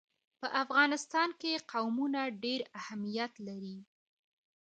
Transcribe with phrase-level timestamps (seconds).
[0.39, 3.77] په افغانستان کې قومونه ډېر اهمیت لري.